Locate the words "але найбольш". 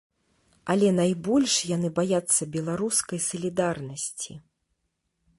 0.73-1.57